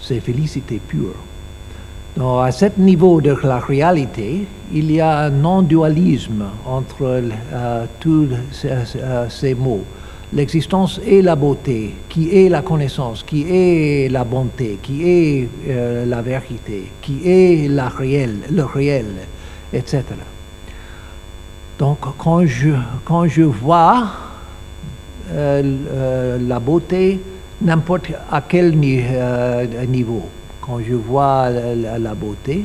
[0.00, 1.14] c'est félicité pure.
[2.16, 8.28] Donc, à ce niveau de la réalité, il y a un non-dualisme entre euh, tous
[8.66, 9.84] euh, ces, mots.
[10.34, 16.06] L'existence et la beauté, qui est la connaissance, qui est la bonté, qui est euh,
[16.06, 19.04] la vérité, qui est la réelle, le réel,
[19.74, 20.02] etc.
[21.78, 24.08] Donc quand je, vois
[25.32, 27.20] euh, euh, la beauté
[27.60, 30.28] n'importe à quel niveau.
[30.62, 32.64] Quand je vois la, beauté,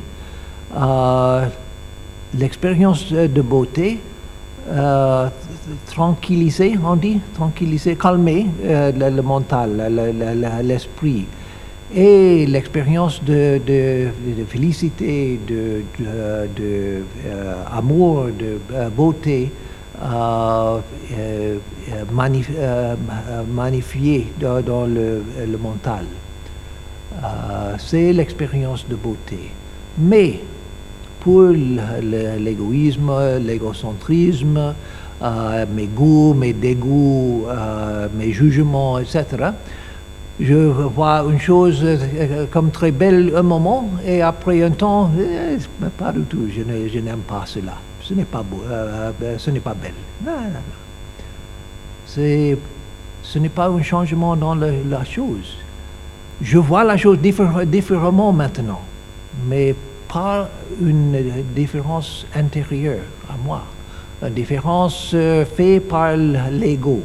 [2.34, 4.00] l'expérience de beauté,
[5.86, 9.92] tranquilliser, on dit, tranquilliser, calmer le, mental,
[10.64, 11.26] l'esprit.
[11.96, 13.60] Et l'expérience de,
[14.48, 15.84] félicité, de,
[16.56, 17.04] de,
[17.72, 19.52] amour, de beauté,
[20.00, 20.80] euh,
[21.18, 21.58] euh,
[21.92, 22.94] euh,
[23.52, 25.24] magnifié dans, le,
[25.60, 26.06] mental.
[27.80, 29.50] c'est l'expérience de beauté.
[29.98, 30.40] Mais
[31.20, 34.76] pour l'égoïsme, l'égocentrisme,
[35.22, 37.46] mes goûts, mes dégoûts,
[38.18, 39.26] mes jugements, etc.,
[40.40, 41.84] je vois une chose
[42.52, 45.10] comme très belle un moment et après un temps,
[45.98, 47.74] pas du tout, je n'aime pas cela
[48.08, 49.92] ce n'est pas beau, euh, euh, ce n'est pas belle.
[50.26, 50.60] Non, non, non.
[53.24, 55.58] Ce n'est pas un changement dans la chose.
[56.42, 58.80] Je vois la chose diffé- différemment maintenant,
[59.50, 59.76] mais
[60.08, 60.50] pas
[60.82, 61.18] une
[61.54, 63.64] différence intérieure à moi,
[64.22, 67.02] une différence euh, faite par l'ego.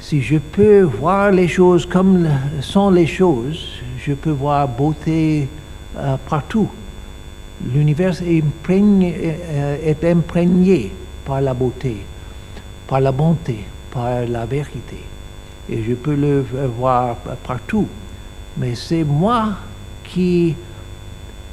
[0.00, 2.28] Si je peux voir les choses comme
[2.60, 5.48] sont les choses, je peux voir beauté
[5.96, 6.68] euh, partout.
[7.72, 9.14] L'univers est imprégné,
[9.54, 10.88] euh,
[11.24, 11.96] par la beauté,
[12.88, 14.98] par la bonté, par la vérité.
[15.70, 17.86] Et je peux le euh, voir partout.
[18.56, 19.52] Mais c'est moi
[20.02, 20.56] qui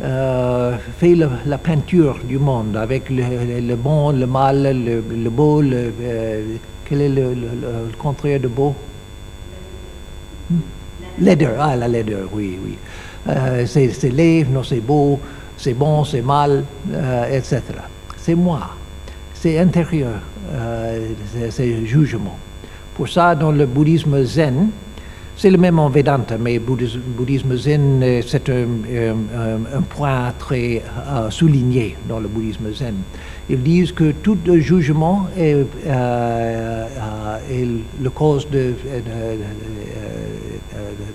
[0.02, 6.42] euh, fais le- la peinture du monde avec le, bon, le mal, le, beau, euh,
[6.86, 7.36] quel est le,
[7.98, 8.74] contraire de beau?
[10.50, 10.56] Hmm?
[11.20, 12.78] Laideur, ah la laideur, oui, oui.
[13.28, 15.20] Euh, c'est laid, non c'est beau,
[15.58, 17.62] c'est bon, c'est mal, euh, etc.
[18.18, 18.70] C'est moi,
[19.34, 20.22] c'est intérieur,
[21.50, 22.38] c'est jugement.
[22.96, 24.70] Pour ça, dans le bouddhisme zen,
[25.39, 28.67] c'est le même en Vedanta, mais bouddhisme, bouddhisme zen, euh, c'est un,
[29.73, 32.95] un- point très euh, souligné dans le bouddhisme zen.
[33.49, 37.67] Ils disent que tout euh, jugement est, euh, euh, est
[38.04, 38.73] le cause de,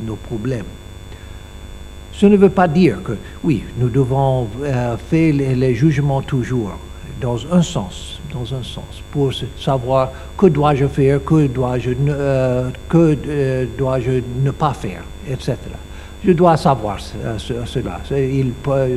[0.07, 0.65] nos problèmes.
[2.13, 6.79] Ce ne veut pas dire que, oui, nous devons euh, faire les jugements toujours,
[7.25, 13.17] dans un sens, dans un sens, pour savoir que dois-je faire, que dois-je euh, que,
[13.27, 15.55] euh, dois-je ne pas faire, etc.
[16.27, 17.97] Je dois savoir ce- cela.
[18.11, 18.89] Il peut-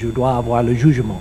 [0.00, 1.20] je, dois avoir le jugement.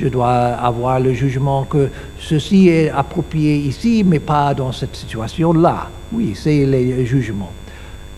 [0.00, 0.34] Je dois
[0.70, 5.88] avoir le jugement que ceci est approprié ici, mais pas dans cette situation-là.
[6.12, 7.52] Oui, c'est les jugements.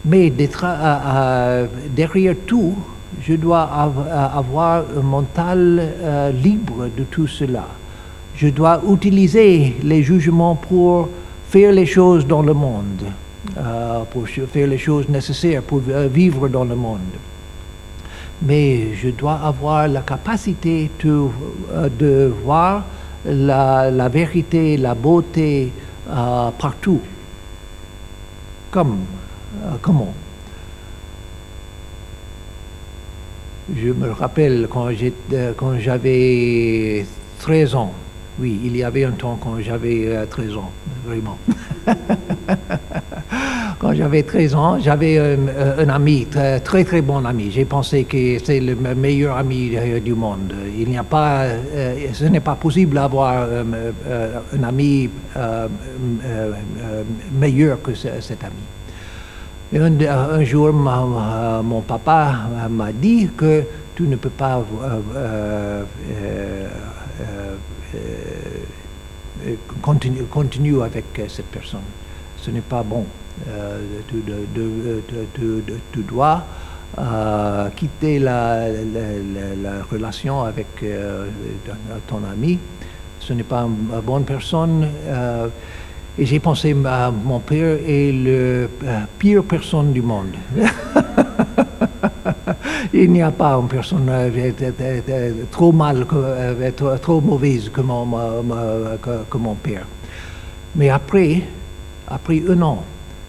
[0.05, 2.75] Mais euh, euh, derrière tout,
[3.23, 7.67] je dois euh, avoir un mental euh, libre de tout cela.
[8.37, 11.09] Je dois utiliser les jugements pour
[11.49, 13.05] faire les choses dans le monde,
[13.59, 17.01] euh, pour faire les choses nécessaires pour vivre dans le monde.
[18.43, 22.85] Mais je dois avoir la capacité de, voir
[23.27, 25.71] la, vérité, la beauté
[26.59, 27.01] partout.
[28.71, 29.01] Comme,
[29.83, 30.15] comment
[33.77, 37.05] Je me rappelle quand euh, j'avais
[37.39, 37.93] 13 ans.
[38.41, 40.71] Oui, il y avait un temps quand j'avais euh, 13 ans,
[41.07, 41.37] vraiment.
[43.79, 45.39] quand j'avais 13 ans, j'avais un,
[45.79, 47.51] un ami, très, très bon ami.
[47.51, 50.53] J'ai pensé que c'est le me- meilleur ami euh, du monde.
[50.79, 53.63] Il n'y a pas, euh, ce n'est pas possible d'avoir euh,
[54.09, 55.69] euh, un ami euh,
[56.25, 56.53] euh,
[56.83, 57.03] euh,
[57.39, 58.55] meilleur que ce- cet ami.
[59.73, 62.35] Et un, jour, mon papa
[62.69, 63.63] m'a dit que
[63.95, 66.67] tu ne peux pas euh, euh,
[67.95, 71.87] euh, continuer, avec cette personne.
[72.37, 73.05] Ce n'est pas bon.
[74.09, 76.45] Tu, dois
[77.77, 80.85] quitter la, la- la- la relation avec
[82.09, 82.59] ton ami.
[83.21, 84.89] Ce n'est pas une bonne personne.
[86.19, 90.35] Et j'ai pensé à mon père est le euh, pire personne du monde.
[92.93, 94.31] Il n'y a pas une personne euh,
[94.81, 99.87] euh, trop mauvaise que mon, père.
[100.75, 101.43] Mais après,
[102.09, 102.83] après un an,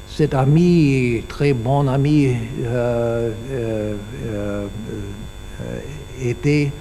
[0.08, 3.96] cet ami, très bon ami, euh, euh,
[4.28, 4.67] euh,
[6.22, 6.72] était,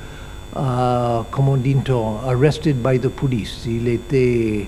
[0.53, 3.67] comment dit-on, arrested by the police.
[3.67, 4.67] Il était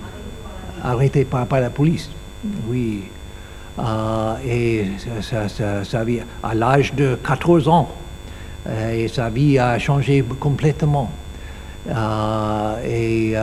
[0.83, 2.09] arrêté par, la police.
[2.67, 3.03] Oui.
[3.79, 4.85] Euh, et
[5.81, 7.89] sa vie, à l'âge de 14 ans,
[8.67, 11.09] euh, et sa vie a changé complètement.
[11.89, 13.35] Euh, et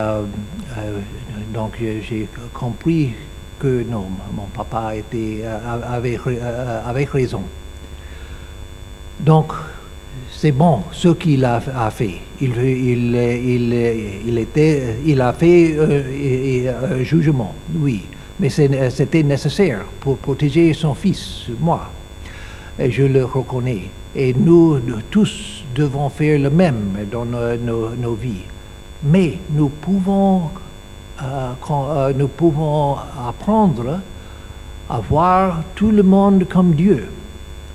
[1.53, 3.13] donc j'ai- compris
[3.59, 5.43] que non, mon papa était,
[5.95, 7.43] avait raison.
[9.19, 9.53] Donc,
[10.31, 12.21] c'est bon ce qu'il a, fait.
[12.39, 12.51] Il,
[15.21, 18.05] a fait euh, et un jugement, oui,
[18.39, 21.89] mais c'était nécessaire pour protéger son fils, moi.
[22.79, 23.89] Je le reconnais.
[24.15, 24.79] Et nous
[25.09, 28.41] tous devons faire le même dans nos, vies.
[29.03, 30.49] Mais nous pouvons,
[31.21, 32.95] euh, euh, nous pouvons
[33.27, 33.99] apprendre
[34.89, 37.07] à voir tout le monde comme Dieu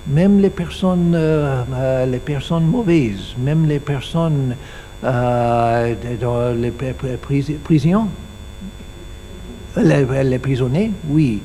[0.08, 4.54] même les personnes, euh, euh, les personnes mauvaises, même les personnes
[5.04, 8.06] euh, dans les pri- pri- pris- prisons,
[9.76, 11.40] les, prisonniers, oui,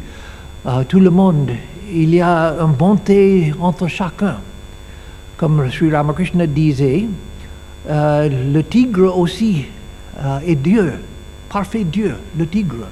[0.88, 1.50] tout le monde,
[1.92, 4.38] il y a une bonté entre chacun.
[5.36, 7.08] Comme Sri Ramakrishna disait,
[7.90, 9.66] le tigre aussi
[10.48, 10.94] est Dieu,
[11.50, 12.88] parfait Dieu, le tigre.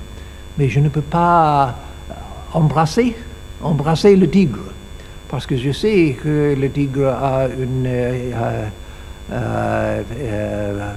[0.58, 1.76] Mais je ne peux pas
[2.54, 3.16] embrasser,
[3.62, 4.60] embrasser le tigre.
[5.30, 7.86] Parce que je sais que le tigre a une...
[7.86, 8.70] euh,
[9.32, 10.94] euh, euh,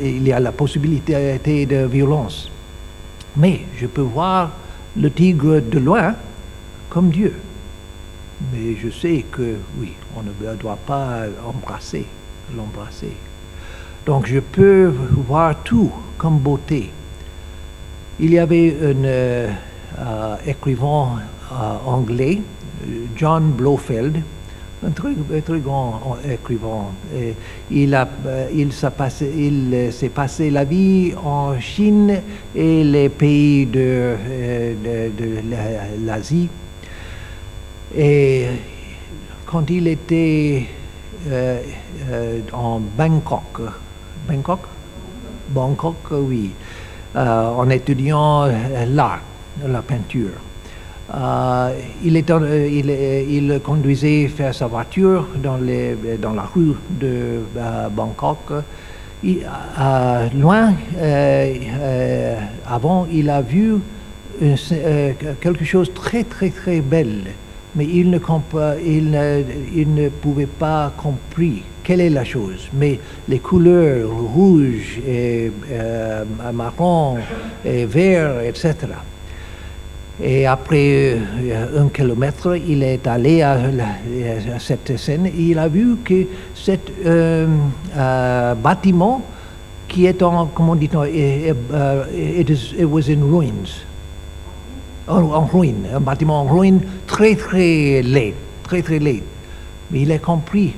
[0.00, 2.48] il y a la possibilité de violence.
[3.36, 4.52] Mais je peux voir
[4.96, 6.14] le tigre de loin
[6.88, 7.34] comme Dieu.
[8.52, 12.06] Mais je sais que oui, on ne doit pas embrasser,
[12.56, 13.16] l'embrasser.
[14.06, 14.92] Donc je peux
[15.26, 16.92] voir tout comme beauté.
[18.20, 21.18] Il y avait un écrivain
[21.86, 22.40] anglais,
[23.16, 24.22] John Blofeld,
[24.86, 25.12] un très,
[25.44, 26.84] très grand écrivain.
[27.70, 32.20] Il euh, il s'est passé, il euh, s'est passé la vie en Chine
[32.54, 34.74] et les pays de, euh,
[35.18, 36.48] de, de la- l'Asie.
[37.96, 38.46] Et
[39.46, 40.66] quand il était
[41.28, 41.60] euh,
[42.10, 43.60] euh, en Bangkok,
[44.28, 44.60] Bangkok,
[45.48, 46.50] Bangkok, oui,
[47.16, 49.22] euh, en étudiant euh, l'art,
[49.66, 50.30] la peinture.
[51.14, 51.72] Euh,
[52.04, 57.40] euh, euh, il conduisait faire sa voiture dans, la rue de
[57.90, 58.52] Bangkok.
[59.22, 60.74] Loin,
[62.66, 63.76] avant, il a vu
[65.40, 67.24] quelque chose de très, très, très belle,
[67.74, 68.18] mais il ne,
[70.08, 72.68] pouvait pas comprendre quelle est la chose.
[72.74, 75.00] Mais les couleurs rouge
[76.52, 77.16] marron
[77.64, 78.74] vert, etc.
[80.20, 83.58] Et après euh, un kilomètre, il est allé à,
[84.58, 87.46] cette scène et il a vu que cet euh,
[87.96, 89.22] euh, bâtiment
[89.86, 92.50] qui est en, comment dit-on, euh, it
[92.84, 93.84] was in ruins.
[95.06, 99.22] En, en ruine, un bâtiment en ruine très très laid, très très laid.
[99.90, 100.74] Mais il a compris,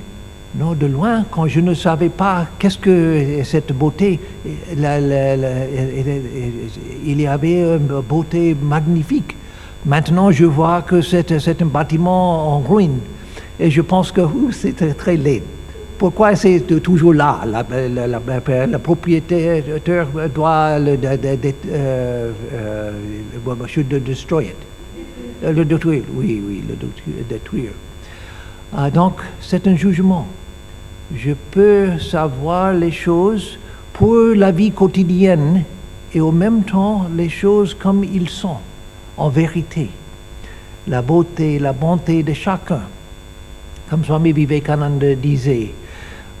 [0.55, 4.19] non, de loin, quand je ne savais pas qu'est-ce que cette beauté,
[4.75, 4.81] il
[7.21, 9.35] y avait une beauté magnifique.
[9.85, 12.99] Maintenant, je vois que c'est un bâtiment en ruine.
[13.59, 14.21] Et je pense que
[14.51, 15.41] c'est très, très laid.
[15.97, 17.41] Pourquoi c'est toujours là?
[17.45, 19.63] La, propriétaire
[20.33, 22.91] doit le de- euh, euh.
[25.43, 26.75] Euh, Le détruire, oui, oui, le
[27.29, 27.71] détruire.
[28.75, 30.27] Ah, donc, c'est un jugement.
[31.15, 33.57] Je peux savoir les choses
[33.93, 35.63] pour la vie quotidienne
[36.13, 38.57] et en même temps les choses comme ils sont,
[39.17, 39.89] en vérité.
[40.87, 42.81] La beauté, la bonté de chacun.
[43.89, 45.71] Comme Swami Vivekananda disait,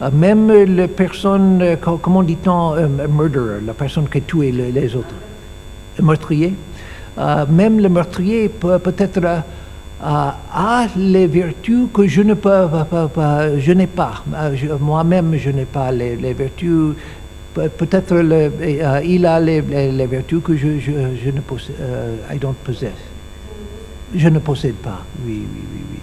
[0.01, 4.95] euh, même les personnes, euh, co- comment dit-on, euh, murderer, la personne qui le- les
[4.95, 5.13] autres,
[5.99, 6.53] le meurtrier,
[7.49, 9.39] même le meurtrier peut peut-être euh,
[10.03, 12.67] a les vertus que je ne peux
[13.59, 14.23] je n'ai pas.
[14.35, 16.95] Euh, Moi-même, je n'ai pas les, vertus.
[17.53, 22.39] Pe- Peut-être le- euh, il a les, vertus que je, je, ne possède, euh, I.
[24.15, 25.03] Je ne possède pas.
[25.25, 25.99] Oui, oui, oui, oui.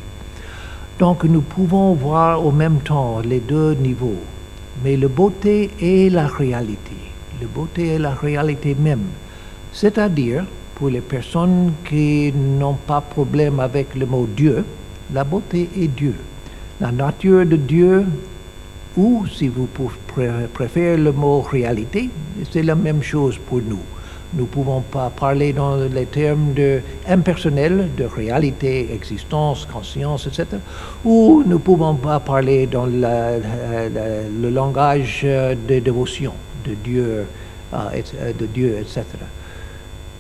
[0.99, 4.17] Donc nous pouvons voir au même temps les deux niveaux,
[4.85, 6.97] mais la beauté est la réalité.
[7.41, 9.05] La beauté est la réalité même.
[9.73, 10.45] C'est-à-dire,
[10.79, 14.65] pour les personnes qui n'ont pas problème avec le mot Dieu,
[15.13, 16.15] la beauté est Dieu.
[16.81, 18.07] La nature de Dieu,
[18.97, 19.69] ou si vous
[20.55, 22.11] préférez le mot réalité,
[22.51, 23.81] c'est la même chose pour nous.
[24.35, 30.47] Nous ne pouvons pas parler dans les termes de impersonnels, de réalité, existence, conscience, etc.
[31.05, 36.35] Ou nous ne pouvons pas parler dans le langage de dévotion,
[36.67, 37.25] de Dieu,
[37.73, 39.05] euh, euh, de Dieu, etc.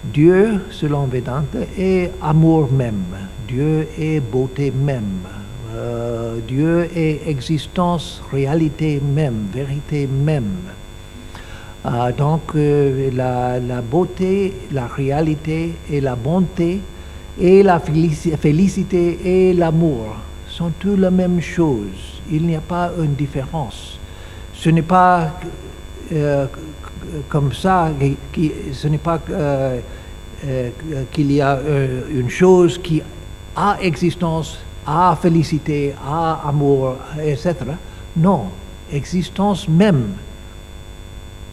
[0.04, 3.04] Dieu, selon Vedanta, est amour même.
[3.46, 5.26] Dieu est beauté même.
[5.74, 10.56] Euh, Dieu est existence, réalité même, vérité même.
[11.84, 16.80] Ah, donc euh, la, la beauté, la réalité et la bonté
[17.40, 20.16] et la félici- félicité et l'amour
[20.48, 22.20] sont tous la même chose.
[22.30, 23.98] Il n'y a pas une différence.
[24.54, 25.38] Ce n'est pas
[26.12, 26.46] euh,
[27.28, 27.90] comme ça,
[28.32, 29.80] qui- ce n'est pas euh,
[30.46, 30.70] euh,
[31.10, 33.02] qu'il y a euh, une chose qui
[33.56, 37.54] a existence, a félicité, a amour, etc.
[38.16, 38.44] Non,
[38.92, 40.12] existence même.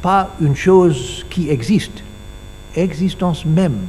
[0.01, 2.03] Pas une chose qui existe,
[2.75, 3.79] existence même,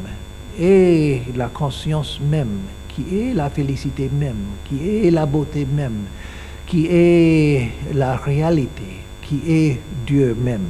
[0.59, 6.05] et la conscience même, qui est la félicité même, qui est la beauté même,
[6.67, 10.65] qui est la réalité, qui est Dieu même.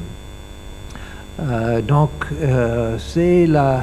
[1.39, 2.11] Euh, donc,
[2.41, 3.83] euh, c'est la,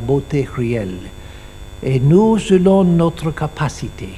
[0.00, 0.98] beauté réelle.
[1.82, 4.10] Et nous, selon notre capacité,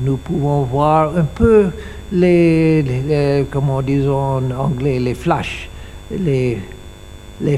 [0.00, 1.68] nous pouvons voir un peu
[2.12, 5.68] les, comment disons en anglais, les flashs,
[6.10, 6.58] les,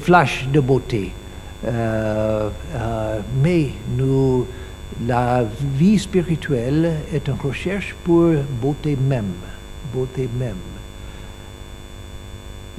[0.01, 1.13] flashs de beauté.
[1.67, 2.51] Euh,
[3.43, 4.47] mais nous,
[5.07, 5.45] La
[5.77, 9.33] vie spirituelle est une recherche pour beauté même,
[9.95, 10.57] beauté même.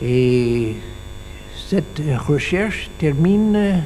[0.02, 0.76] Et
[1.70, 3.84] cette recherche termine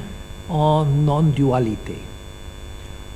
[0.48, 1.98] en non-dualité.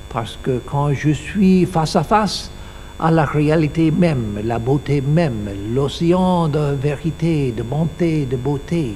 [0.09, 2.51] Parce que quand je suis face à face
[2.99, 8.93] à la réalité même, la beauté même, l'océan de vérité, de bonté, de beauté,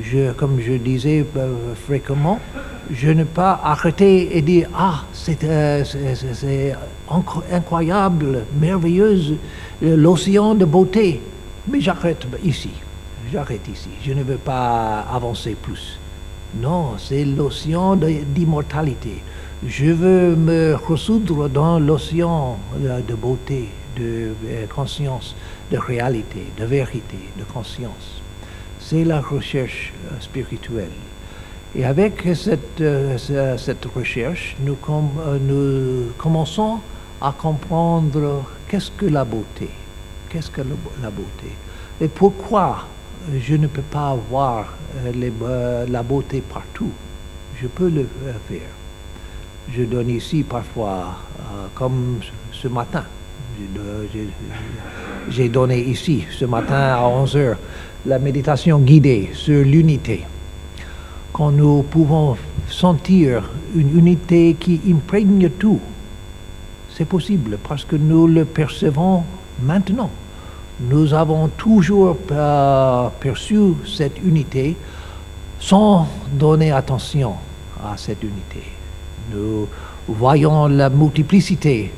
[0.00, 2.38] je, comme je disais euh, fréquemment,
[2.90, 5.84] je ne peux pas arrêter et dire Ah, c'est euh,
[7.52, 9.34] incroyable, merveilleuse,
[9.82, 11.20] l'océan de beauté.
[11.70, 12.70] Mais j'arrête ici.
[13.30, 13.90] J'arrête ici.
[14.02, 15.98] Je ne veux pas avancer plus.
[16.60, 19.22] Non, c'est l'océan d'immortalité.
[19.66, 23.68] Je veux me ressoudre dans l'océan de beauté,
[23.98, 24.32] de
[24.74, 25.36] conscience,
[25.70, 28.22] de réalité, de vérité, de conscience.
[28.80, 30.88] C'est la recherche euh, spirituelle.
[31.76, 33.18] Et avec cette, euh,
[33.58, 36.78] cette recherche, euh, nous commençons
[37.20, 39.68] à comprendre qu'est-ce que la beauté,
[40.30, 40.62] qu'est-ce que
[41.02, 41.52] la beauté,
[42.00, 42.86] et pourquoi
[43.36, 44.74] je ne peux pas avoir
[45.88, 46.90] la beauté partout.
[47.60, 48.06] Je peux le
[48.48, 48.60] faire.
[49.74, 51.18] Je donne ici parfois,
[51.74, 52.20] comme
[52.52, 53.04] ce matin,
[55.28, 57.58] j'ai donné ici ce matin à 11 heures
[58.06, 60.24] la méditation guidée sur l'unité.
[61.32, 62.36] Quand nous pouvons
[62.68, 65.80] sentir une unité qui imprègne tout,
[66.90, 69.24] c'est possible parce que nous le percevons
[69.62, 70.10] maintenant.
[70.80, 72.16] Nous avons toujours
[73.20, 74.76] perçu cette unité
[75.58, 77.34] sans donner attention
[77.84, 78.62] à cette unité.
[79.32, 79.66] Nous
[80.06, 81.92] voyons la multiplicité,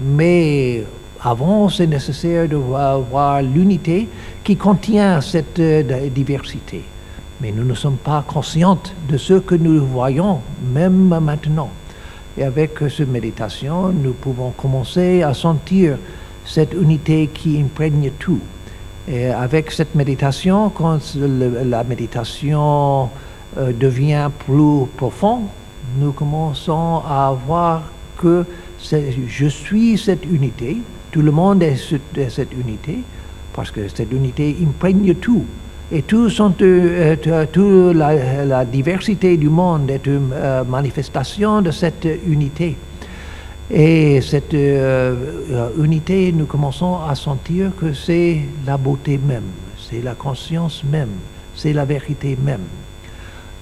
[0.00, 0.84] mais
[1.24, 4.08] avant, c'est nécessaire de voir, l'unité
[4.42, 6.82] qui contient cette euh, diversité.
[7.40, 10.40] Mais nous ne sommes pas conscients de ce que nous voyons,
[10.72, 11.70] même maintenant.
[12.36, 15.96] Et avec cette méditation, nous pouvons commencer à sentir
[16.44, 18.40] cette unité qui imprègne tout.
[19.08, 23.10] Et avec cette méditation, quand la méditation
[23.58, 25.46] euh, devient plus profonde,
[25.98, 27.82] nous commençons à voir
[28.16, 28.44] que
[28.80, 30.78] je suis cette unité,
[31.10, 32.98] tout le monde est, cette unité,
[33.52, 35.44] parce que cette unité imprègne tout.
[35.90, 37.16] Et tout sont, euh,
[37.52, 42.76] toute la, diversité du monde est une euh, manifestation de cette unité.
[43.72, 50.14] Et cette euh, unité, nous commençons à sentir que c'est la beauté même, c'est la
[50.14, 51.08] conscience même,
[51.54, 52.66] c'est la vérité même.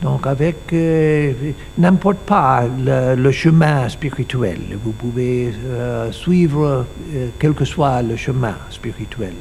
[0.03, 1.33] Donc avec euh,
[1.77, 8.55] n'importe pas le, chemin spirituel, vous pouvez euh, suivre euh, quel que soit le chemin
[8.71, 9.35] spirituel.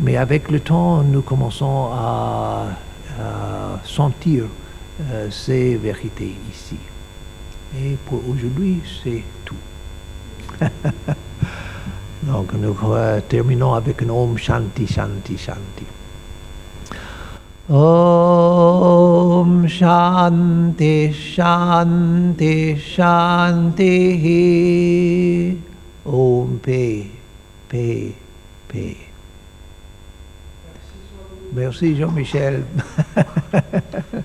[0.00, 2.66] Mais avec le temps, nous commençons à,
[3.82, 4.44] sentir
[5.30, 6.76] ces vérités ici.
[7.80, 9.56] Et pour aujourd'hui, c'est tout.
[12.22, 12.74] Donc nous
[13.28, 15.84] terminons avec un Om Shanti Shanti Shanti.
[17.68, 23.96] Om Shanti Shanti Shanti
[26.04, 27.10] Om P
[27.68, 28.14] P
[28.68, 28.96] P
[31.52, 32.64] Merci Jean-Michel.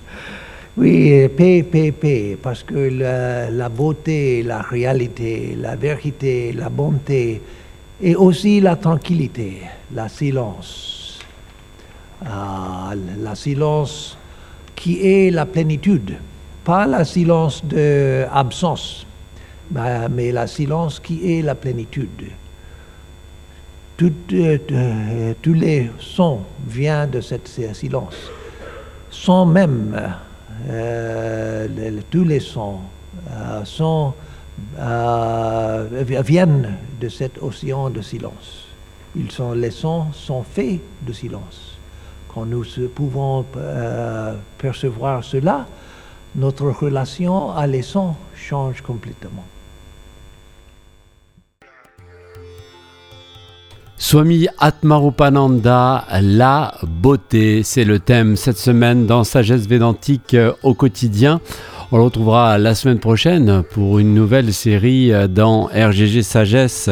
[0.76, 7.40] oui, P, P, P, parce que la, beauté, la réalité, la vérité, la bonté
[8.00, 9.62] et aussi la tranquillité,
[9.94, 11.02] la silence
[12.24, 14.16] la silence
[14.74, 16.16] qui est la plénitude,
[16.64, 19.06] pas la silence de absence,
[20.10, 22.08] mais la silence qui est la plénitude.
[24.00, 28.16] Euh, euh, tous les sons viennent de cette silence.
[29.10, 29.96] Sans même,
[30.68, 31.68] euh,
[32.10, 32.78] tous les sons
[36.22, 38.66] viennent de cet océan de silence.
[39.16, 41.78] Ils sont, les sons sont faits de silence.
[42.28, 45.66] Quand nous pouvons euh, percevoir cela,
[46.34, 49.44] notre relation à l'essence change complètement.
[54.02, 61.40] Swami Atmarupananda, la beauté, c'est le thème cette semaine dans Sagesse Védantique euh, au quotidien.
[61.92, 66.90] On le retrouvera la semaine prochaine pour une nouvelle série euh, dans RGG Sagesse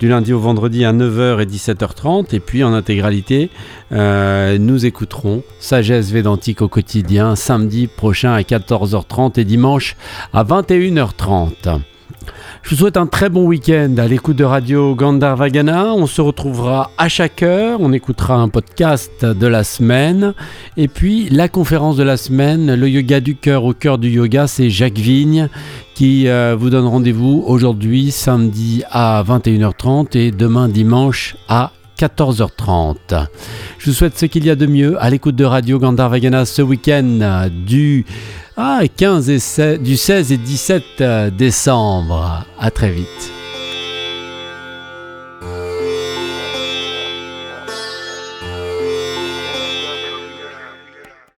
[0.00, 2.34] du lundi au vendredi à 9h et 17h30.
[2.34, 3.50] Et puis en intégralité,
[3.92, 9.96] euh, nous écouterons Sagesse Védantique au quotidien samedi prochain à 14h30 et dimanche
[10.34, 11.78] à 21h30.
[12.62, 15.94] Je vous souhaite un très bon week-end à l'écoute de Radio Gandharvagana.
[15.94, 17.80] On se retrouvera à chaque heure.
[17.80, 20.34] On écoutera un podcast de la semaine.
[20.76, 24.46] Et puis la conférence de la semaine, le yoga du cœur au cœur du yoga,
[24.46, 25.48] c'est Jacques Vigne
[25.94, 33.26] qui euh, vous donne rendez-vous aujourd'hui samedi à 21h30 et demain dimanche à 14h30.
[33.78, 36.62] Je vous souhaite ce qu'il y a de mieux à l'écoute de Radio Gandharvagana ce
[36.62, 38.06] week-end du
[38.96, 41.02] 15 et du 16 et 17
[41.36, 42.44] décembre.
[42.58, 43.37] À très vite.